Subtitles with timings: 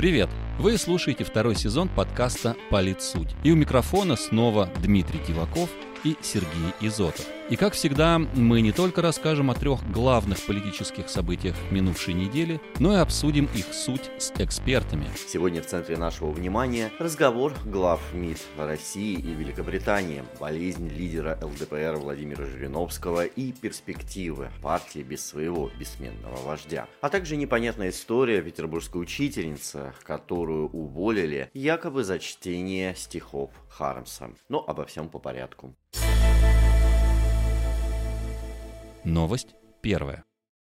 [0.00, 0.30] Привет!
[0.58, 3.28] Вы слушаете второй сезон подкаста «Политсуть».
[3.44, 5.68] И у микрофона снова Дмитрий Тиваков
[6.04, 7.26] и Сергей Изотов.
[7.50, 12.94] И как всегда, мы не только расскажем о трех главных политических событиях минувшей недели, но
[12.94, 15.06] и обсудим их суть с экспертами.
[15.26, 22.46] Сегодня в центре нашего внимания разговор глав МИД России и Великобритании, болезнь лидера ЛДПР Владимира
[22.46, 26.86] Жириновского и перспективы партии без своего бессменного вождя.
[27.00, 34.30] А также непонятная история петербургской учительницы, которую уволили якобы за чтение стихов Хармса.
[34.48, 35.74] Но обо всем по порядку.
[39.04, 40.24] Новость первая.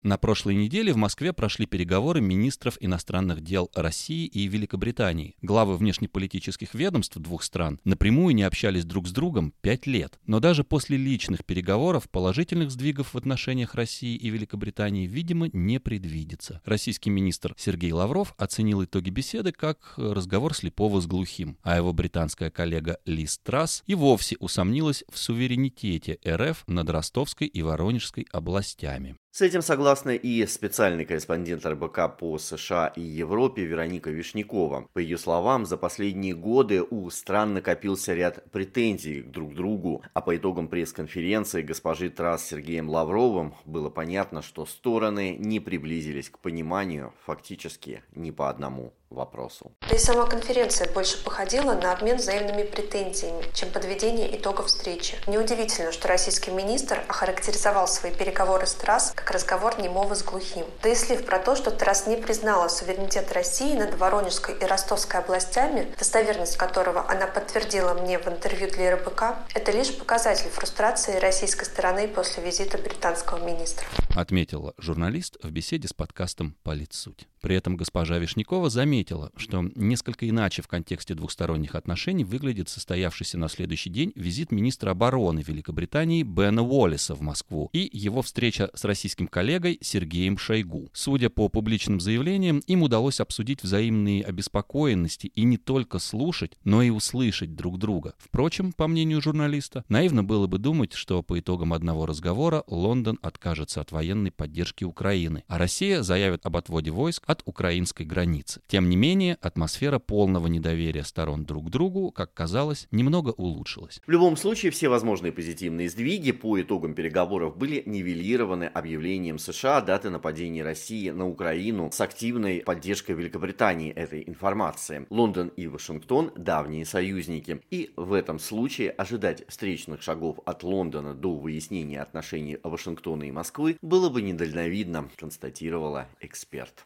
[0.04, 5.34] На прошлой неделе в Москве прошли переговоры министров иностранных дел России и Великобритании.
[5.40, 10.18] Главы внешнеполитических ведомств двух стран напрямую не общались друг с другом пять лет.
[10.26, 16.60] Но даже после личных переговоров положительных сдвигов в отношениях России и Великобритании, видимо, не предвидится.
[16.66, 22.50] Российский министр Сергей Лавров оценил итоги беседы как разговор слепого с глухим, а его британская
[22.50, 29.16] коллега Лиз Трасс и вовсе усомнилась в суверенитете РФ над Ростовской и Воронежской областями.
[29.36, 34.86] С этим согласна и специальный корреспондент РБК по США и Европе Вероника Вишнякова.
[34.92, 40.20] По ее словам, за последние годы у стран накопился ряд претензий друг к другу, а
[40.20, 46.38] по итогам пресс-конференции госпожи Трасс с Сергеем Лавровым было понятно, что стороны не приблизились к
[46.38, 49.72] пониманию фактически ни по одному вопросу.
[49.88, 55.16] Да и сама конференция больше походила на обмен взаимными претензиями, чем подведение итогов встречи.
[55.26, 60.66] Неудивительно, что российский министр охарактеризовал свои переговоры с Трасс как разговор немого с глухим.
[60.82, 65.20] Да и слив про то, что Трасс не признала суверенитет России над Воронежской и Ростовской
[65.20, 69.22] областями, достоверность которого она подтвердила мне в интервью для РБК,
[69.54, 73.86] это лишь показатель фрустрации российской стороны после визита британского министра.
[74.16, 77.26] Отметила журналист в беседе с подкастом «Политсуть».
[77.40, 79.03] При этом госпожа Вишнякова заметила,
[79.36, 85.42] что несколько иначе в контексте двухсторонних отношений выглядит состоявшийся на следующий день визит министра обороны
[85.46, 90.90] Великобритании Бена Уоллиса в Москву и его встреча с российским коллегой Сергеем Шойгу.
[90.92, 96.90] Судя по публичным заявлениям, им удалось обсудить взаимные обеспокоенности и не только слушать, но и
[96.90, 98.14] услышать друг друга.
[98.18, 103.80] Впрочем, по мнению журналиста, наивно было бы думать, что по итогам одного разговора Лондон откажется
[103.80, 108.60] от военной поддержки Украины, а Россия заявит об отводе войск от украинской границы.
[108.66, 114.00] Тем не менее, атмосфера полного недоверия сторон друг к другу, как казалось, немного улучшилась.
[114.06, 120.10] В любом случае, все возможные позитивные сдвиги по итогам переговоров были нивелированы объявлением США даты
[120.10, 125.06] нападения России на Украину с активной поддержкой Великобритании этой информации.
[125.10, 127.60] Лондон и Вашингтон– давние союзники.
[127.70, 133.76] И в этом случае ожидать встречных шагов от Лондона до выяснения отношений Вашингтона и Москвы
[133.82, 136.84] было бы недальновидно, констатировала эксперт.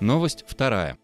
[0.00, 0.98] Новость вторая.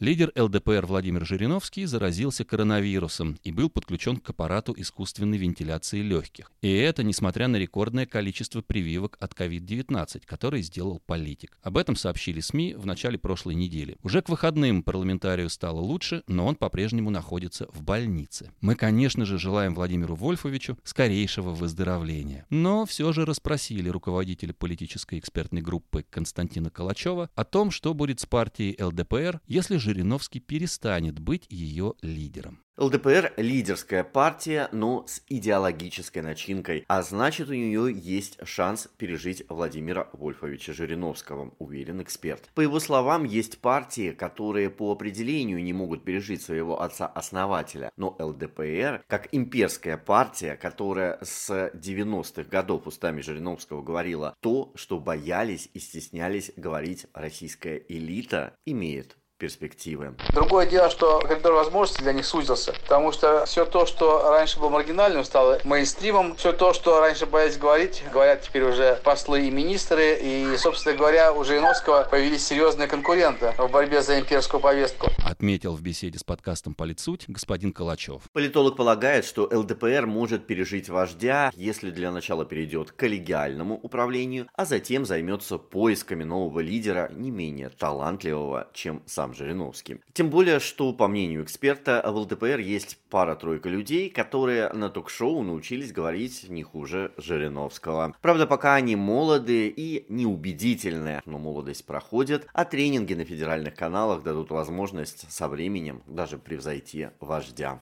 [0.00, 6.50] Лидер ЛДПР Владимир Жириновский заразился коронавирусом и был подключен к аппарату искусственной вентиляции легких.
[6.62, 11.56] И это несмотря на рекордное количество прививок от COVID-19, которые сделал политик.
[11.62, 13.96] Об этом сообщили СМИ в начале прошлой недели.
[14.02, 18.50] Уже к выходным парламентарию стало лучше, но он по-прежнему находится в больнице.
[18.60, 22.46] Мы, конечно же, желаем Владимиру Вольфовичу скорейшего выздоровления.
[22.50, 28.26] Но все же расспросили руководителя политической экспертной группы Константина Калачева о том, что будет с
[28.26, 32.64] партией ЛДПР, если Жириновский перестанет быть ее лидером.
[32.78, 40.08] ЛДПР– лидерская партия, но с идеологической начинкой, а значит у нее есть шанс пережить Владимира
[40.12, 42.50] Вольфовича Жириновского, уверен эксперт.
[42.54, 49.04] По его словам, есть партии, которые по определению не могут пережить своего отца-основателя, но ЛДПР,
[49.06, 56.50] как имперская партия, которая с 90-х годов устами Жириновского говорила то, что боялись и стеснялись
[56.56, 60.14] говорить российская элита, имеет перспективы.
[60.32, 64.70] Другое дело, что коридор возможностей для них сузился, потому что все то, что раньше было
[64.70, 66.34] маргинальным, стало мейнстримом.
[66.36, 70.18] Все то, что раньше боялись говорить, говорят теперь уже послы и министры.
[70.18, 75.08] И, собственно говоря, у Жириновского появились серьезные конкуренты в борьбе за имперскую повестку.
[75.22, 78.22] Отметил в беседе с подкастом «Политсуть» господин Калачев.
[78.32, 84.64] Политолог полагает, что ЛДПР может пережить вождя, если для начала перейдет к коллегиальному управлению, а
[84.64, 90.00] затем займется поисками нового лидера, не менее талантливого, чем сам сам.
[90.12, 95.92] Тем более, что, по мнению эксперта, в ЛДПР есть пара-тройка людей, которые на ток-шоу научились
[95.92, 98.14] говорить не хуже Жириновского.
[98.20, 104.50] Правда, пока они молоды и неубедительны, но молодость проходит, а тренинги на федеральных каналах дадут
[104.50, 107.80] возможность со временем даже превзойти вождя.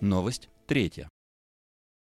[0.00, 1.08] Новость третья.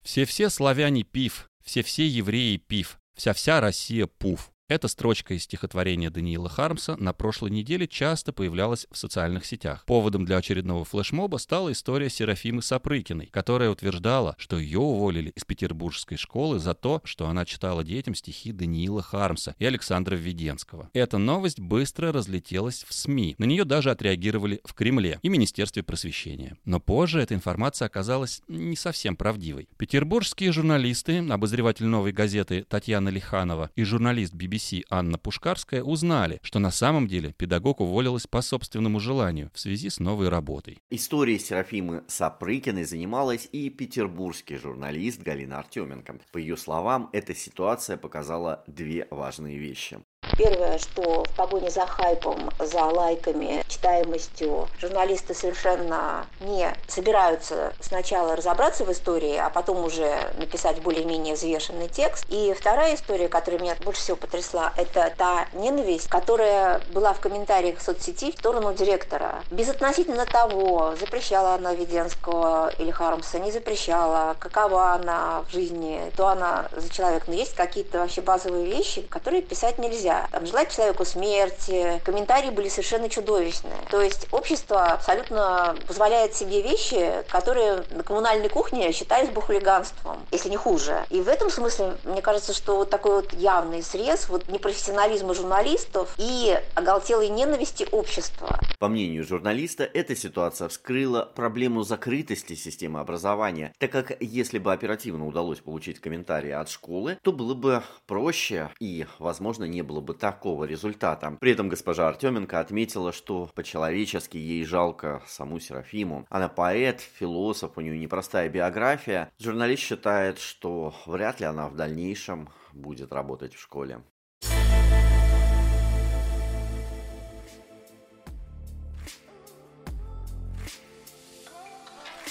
[0.03, 4.51] Все-все славяне пив, все-все евреи пив, «Вся-вся Россия пуф».
[4.69, 9.85] Эта строчка из стихотворения Даниила Хармса на прошлой неделе часто появлялась в социальных сетях.
[9.85, 16.17] Поводом для очередного флешмоба стала история Серафимы Сапрыкиной, которая утверждала, что ее уволили из петербургской
[16.17, 20.89] школы за то, что она читала детям стихи Даниила Хармса и Александра Введенского.
[20.91, 23.35] Эта новость быстро разлетелась в СМИ.
[23.37, 26.57] На нее даже отреагировали в Кремле и Министерстве просвещения.
[26.65, 29.69] Но позже эта информация оказалась не совсем правдивой.
[29.77, 36.59] Петербургские журналисты, обозреватель «Новой газеты» Татьяна Лиханова и журналист BBC BBC Анна Пушкарская узнали, что
[36.59, 40.80] на самом деле педагог уволилась по собственному желанию в связи с новой работой.
[40.89, 46.19] Историей Серафимы Сапрыкиной занималась и петербургский журналист Галина Артеменко.
[46.31, 50.00] По ее словам, эта ситуация показала две важные вещи.
[50.37, 58.85] Первое, что в погоне за хайпом, за лайками, читаемостью журналисты совершенно не собираются сначала разобраться
[58.85, 62.23] в истории, а потом уже написать более-менее взвешенный текст.
[62.29, 67.79] И вторая история, которая меня больше всего потрясла, это та ненависть, которая была в комментариях
[67.79, 69.43] в соцсети в сторону директора.
[69.49, 76.67] Безотносительно того, запрещала она Веденского или Хармса, не запрещала, какова она в жизни, то она
[76.75, 77.23] за человек.
[77.25, 82.01] Но есть какие-то вообще базовые вещи, которые писать нельзя желать человеку смерти.
[82.03, 83.77] Комментарии были совершенно чудовищные.
[83.89, 90.50] То есть общество абсолютно позволяет себе вещи, которые на коммунальной кухне считались бы хулиганством, если
[90.50, 91.06] не хуже.
[91.09, 96.13] И в этом смысле, мне кажется, что вот такой вот явный срез вот непрофессионализма журналистов
[96.18, 98.59] и оголтелой ненависти общества.
[98.80, 105.25] По мнению журналиста, эта ситуация вскрыла проблему закрытости системы образования, так как если бы оперативно
[105.27, 110.65] удалось получить комментарии от школы, то было бы проще и, возможно, не было бы такого
[110.65, 111.37] результата.
[111.39, 116.25] При этом госпожа Артеменко отметила, что по-человечески ей жалко саму Серафиму.
[116.29, 119.31] Она поэт, философ, у нее непростая биография.
[119.39, 124.01] Журналист считает, что вряд ли она в дальнейшем будет работать в школе.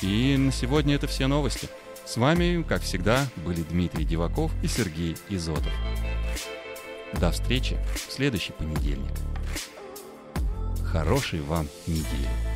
[0.02, 1.68] И на сегодня это все новости.
[2.04, 5.72] С вами, как всегда, были Дмитрий Диваков и Сергей Изотов.
[7.20, 7.78] До встречи
[8.08, 9.12] в следующий понедельник.
[10.84, 12.55] Хорошей вам недели.